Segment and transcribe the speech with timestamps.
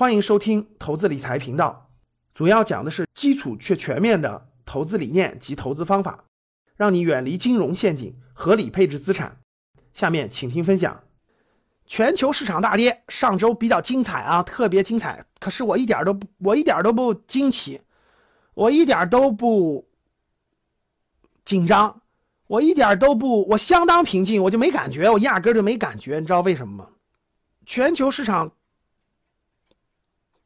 [0.00, 1.90] 欢迎收听投资理财频道，
[2.32, 6.24] 主要讲的是基础却全面的投资理念及投资方法，
[6.74, 9.36] 让你远离金融陷阱，合理配置资产。
[9.92, 11.04] 下面请听分享。
[11.84, 15.26] 全球市场大跌，上周比较精彩啊，特别精彩。
[15.38, 17.82] 可是我一点都不，我一点都不惊奇，
[18.54, 19.86] 我一点都不
[21.44, 22.00] 紧张，
[22.46, 26.20] 我一点都不，我相当平静，我就没感觉，我压根就没感觉。
[26.20, 26.88] 你知道为什么吗？
[27.66, 28.52] 全球市场。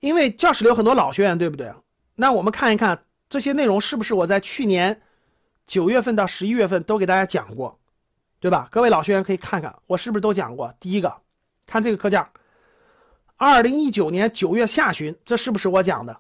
[0.05, 1.73] 因为教室里有很多老学员，对不对？
[2.15, 5.01] 那我们看一看这些内容是不是我在去年
[5.67, 7.79] 九月份到十一月份都给大家讲过，
[8.39, 8.69] 对吧？
[8.71, 10.71] 各位老学员可以看看我是不是都讲过。
[10.79, 11.11] 第一个，
[11.67, 12.23] 看这个课件，
[13.39, 16.15] 二零一九年九月下旬，这是不是我讲的？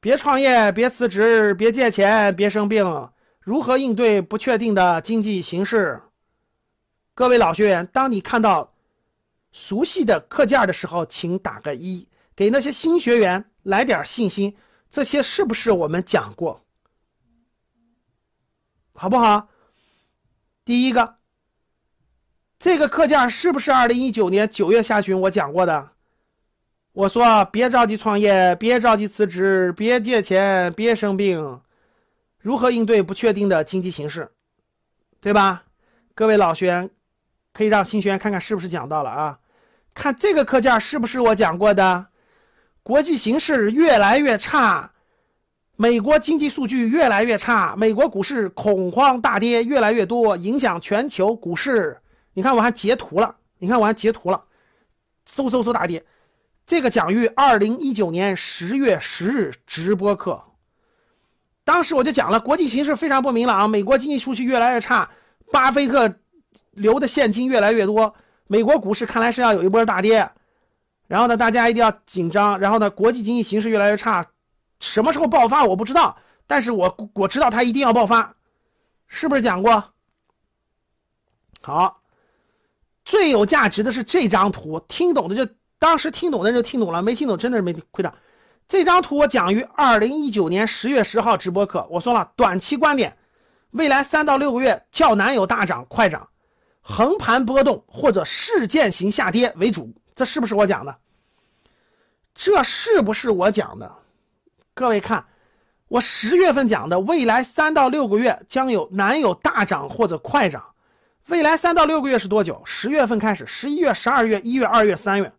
[0.00, 6.00] 别创业，别辞职，别借钱，别生病，如何应对不确定的经济形势？
[7.14, 8.72] 各位老学员，当你看到
[9.52, 12.08] 熟悉的课件的时候，请打个一。
[12.36, 14.56] 给那些新学员来点信心，
[14.90, 16.60] 这些是不是我们讲过？
[18.94, 19.48] 好不好？
[20.64, 21.16] 第一个，
[22.58, 25.90] 这个课件是不是二零一九年九月下旬我讲过的？
[26.92, 31.60] 我说别着急创业，别着急辞职，别借钱，别生病，
[32.38, 34.30] 如何应对不确定的经济形势，
[35.20, 35.64] 对吧？
[36.14, 36.88] 各位老学员，
[37.52, 39.40] 可以让新学员看看是不是讲到了啊？
[39.92, 42.06] 看这个课件是不是我讲过的？
[42.84, 44.90] 国际形势越来越差，
[45.74, 51.98] 美国经济数据越来越差，美国股市恐慌大跌越来越多，影响全球股市。
[52.34, 54.44] 你看我还截图了，你看我还截图了，
[55.26, 56.04] 嗖嗖嗖大跌。
[56.66, 60.42] 这个讲于二零一九年十月十日直播课，
[61.64, 65.08] 当时我就讲了，国际形势非常不明朗，美国经济数据越来越差，
[65.50, 66.14] 巴菲特
[66.72, 68.14] 留的现金越来越多，
[68.46, 70.30] 美国股市看来是要有一波大跌。
[71.06, 72.58] 然后呢，大家一定要紧张。
[72.58, 74.24] 然后呢，国际经济形势越来越差，
[74.80, 78.34] 什么时候爆发我不知道，但是我我知道它一定要爆发，
[79.06, 79.84] 是不是讲过？
[81.62, 82.00] 好，
[83.04, 88.12] 最有价值的是这张图，听懂的就当时听懂的人就听懂了，没听懂真的是没亏大。
[88.66, 93.14] 这张图我讲于二零一九年十月十号直播课，我说了，短期观点，
[93.72, 96.26] 未来三到六个月较难有大涨快涨，
[96.80, 99.92] 横盘波动或者事件型下跌为主。
[100.14, 100.96] 这是不是我讲的？
[102.34, 103.90] 这是不是我讲的？
[104.74, 105.24] 各位看，
[105.88, 110.64] 我十月份讲的，未来三到六个月将有难有大涨或者快涨。
[111.28, 112.60] 未来三到六个月是多久？
[112.64, 115.32] 十月份开始，十一月、十二月、一月、二月、三月、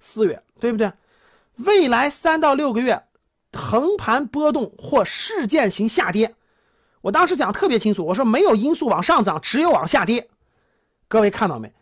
[0.00, 0.92] 四月，对不对？
[1.56, 3.00] 未来三到六个月，
[3.52, 6.34] 横盘波动或事件型下跌。
[7.00, 10.28] 我当时讲特别清楚，我说没有因素往上涨，只有往下跌。
[11.06, 11.72] 各位看到没？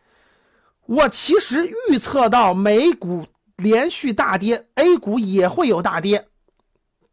[0.87, 3.27] 我其实预测到美股
[3.57, 6.29] 连续大跌，A 股也会有大跌，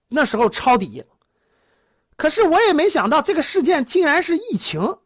[0.10, 1.04] 那时候抄底。
[2.16, 5.00] 可是我也没想到这个事件竟然是疫情，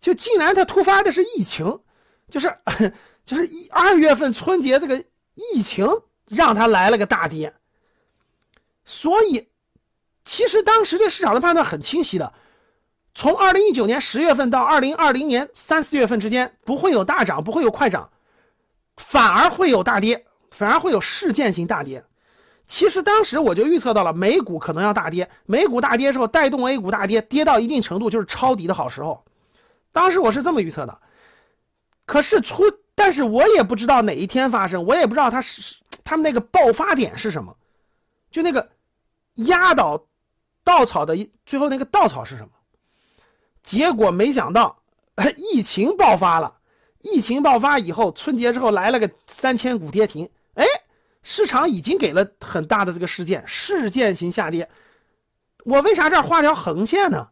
[0.00, 1.80] 就竟然它突发的是疫情，
[2.28, 2.56] 就是
[3.24, 5.04] 就是一二月份春节这个
[5.34, 5.88] 疫情
[6.28, 7.52] 让它来了个大跌。
[8.84, 9.48] 所以，
[10.24, 12.32] 其实当时对市场的判断很清晰的。
[13.14, 18.10] 从二零一九年十月份到二零二零年三四月份之间，不会有大涨，不会有快涨，
[18.96, 22.04] 反而会有大跌，反而会有事件性大跌。
[22.66, 29.24] 其实当时我就预测到了美股可能要大跌，美股大跌之后带动 A 股大跌，跌到一定程度就是抄底的好时候。
[29.92, 30.98] 当时我是这么预测的。
[32.06, 32.64] 可是出，
[32.94, 37.56] 但是我也不知道哪一天发生，我也不知道它是他们那个爆发点是什么，
[38.30, 38.68] 就那个
[39.34, 40.04] 压倒
[40.64, 42.48] 稻草的最后那个稻草是什么。
[43.64, 44.78] 结果没想到，
[45.36, 46.58] 疫情爆发了。
[47.00, 50.30] 疫情爆发以后，春节之后来了个三千股跌停。
[50.54, 50.64] 哎，
[51.22, 54.68] 市场已经给了很大的这个事件，事件型下跌。
[55.64, 57.28] 我为啥这儿画条横线呢？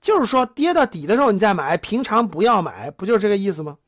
[0.00, 3.78] 就是说跌到底的时候你再买，平常不要买，不就是这个意思吗？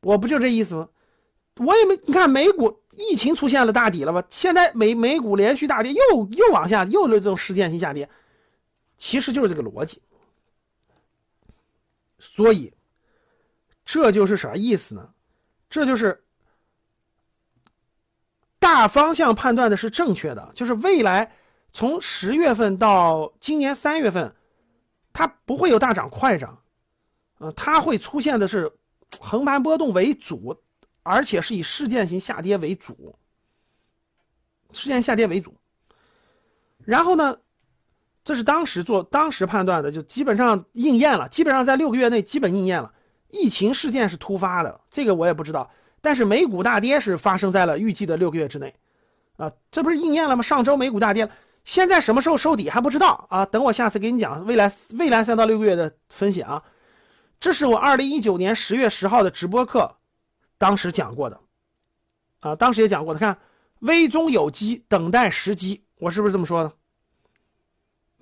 [0.00, 0.88] 我不就这意思吗？
[1.58, 4.24] 我也没，你看美股疫情出现了大底了吧？
[4.30, 8.08] 现在美美股连续大跌，又又往下，又是这种事件型下跌。
[9.06, 10.00] 其实就是这个逻辑，
[12.18, 12.72] 所以
[13.84, 15.12] 这就是啥意思呢？
[15.68, 16.24] 这就是
[18.58, 21.30] 大方向判断的是正确的，就是未来
[21.70, 24.34] 从十月份到今年三月份，
[25.12, 26.58] 它不会有大涨快涨，
[27.36, 28.72] 呃，它会出现的是
[29.20, 30.58] 横盘波动为主，
[31.02, 33.14] 而且是以事件型下跌为主，
[34.72, 35.54] 事件下跌为主，
[36.78, 37.38] 然后呢？
[38.24, 42.90] 这是当时做当时判断的，就基本上应验了，基本上在六个月内基本应验了。
[43.28, 48.74] 疫情事件是突发的，这个我也不知道，但是美股大跌是发生在了预计的六个月之内，
[49.36, 50.42] 啊，这不是应验了吗？
[50.42, 51.28] 上周美股大跌，
[51.64, 53.44] 现在什么时候收底还不知道啊？
[53.44, 56.62] 等我下次给你讲未来未来三到六个月的分析啊。
[57.40, 59.96] 这是我二零一九年十月十号的直播课，
[60.56, 61.38] 当时讲过的，
[62.40, 63.20] 啊，当时也讲过的。
[63.20, 63.36] 看，
[63.80, 66.72] 危中有机，等待时机，我是不是这么说的？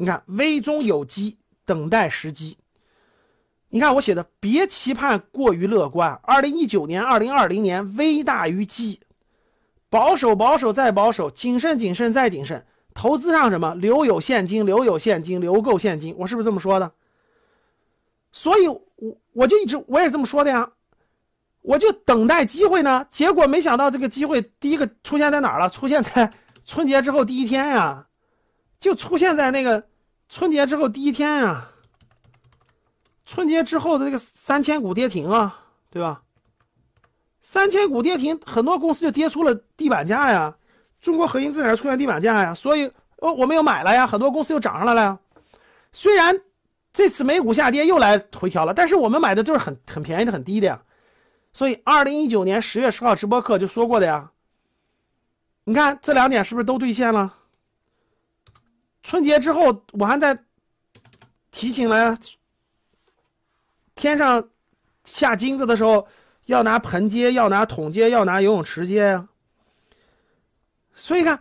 [0.03, 2.59] 你看，危中有机，等待时机。
[3.69, 6.19] 你看我写的，别期盼过于乐观。
[6.25, 8.99] 二零一九年、二零二零年危大于机，
[9.89, 12.67] 保守、保守再保守，谨慎、谨慎再谨慎。
[12.93, 13.77] 投资上什么？
[13.77, 16.13] 留有现金，留有现金，留够现金。
[16.19, 16.91] 我是不是这么说的？
[18.33, 18.83] 所以，我
[19.35, 20.69] 我就一直我也这么说的呀，
[21.61, 23.07] 我就等待机会呢。
[23.09, 25.71] 结果没想到这个机会第一个出现在哪儿了？
[25.71, 26.29] 出现在
[26.67, 28.05] 春节之后第一天呀，
[28.81, 29.83] 就出现在那个
[30.33, 31.69] 春节之后第一天呀。
[33.27, 36.23] 春节之后的这个三千股跌停啊，对吧？
[37.43, 40.57] 三千股跌停，很多公司就跌出了地板价呀。
[41.03, 45.19] 中国核心资产出现地板价呀，所以呃我们又买了呀，很多公司又涨上来了呀。
[45.93, 46.41] 虽然
[46.95, 50.83] 这次美股下跌又来回调了，但是我们买的就是很很便宜的、很低的呀。
[51.53, 54.31] 所以二零一九年十月十号直播课就说过的呀。
[55.65, 57.35] 你看这两点是不是都兑现了？
[59.03, 60.39] 春节之后我还在
[61.51, 62.19] 提醒了。
[63.95, 64.49] 天上
[65.05, 66.09] 下金子的时候，
[66.47, 69.29] 要拿盆接，要拿桶接，要拿游泳池接呀。
[70.95, 71.41] 所以看，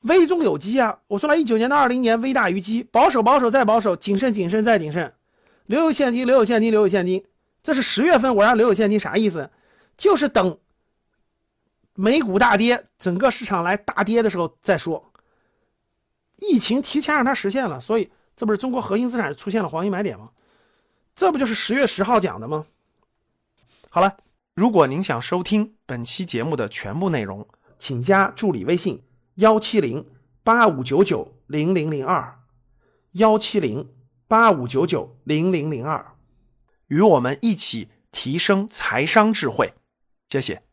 [0.00, 0.98] 危中有机啊！
[1.06, 5.14] 我说了一九年到二零年，危大于机，保守保守再保守，谨慎谨慎再谨慎，
[5.66, 7.24] 留有现金，留有现金，留有现金。
[7.62, 9.50] 这是十月份我让留有现金啥意思？
[9.96, 10.58] 就是等
[11.94, 15.07] 美股大跌，整个市场来大跌的时候再说。
[16.38, 20.30] 疫情提前让它实现了，所以这不是中国核心资产出现了黄金买点吗？
[21.14, 22.64] 这不就是十月十号讲的吗？
[23.90, 24.16] 好了，
[24.54, 27.48] 如果您想收听本期节目的全部内容，
[27.78, 29.02] 请加助理微信
[29.34, 30.06] 幺七零
[30.44, 32.38] 八五九九零零零二
[33.10, 33.90] 幺七零
[34.28, 36.12] 八五九九零零零二，
[36.86, 39.74] 与我们一起提升财商智慧。
[40.28, 40.67] 谢谢。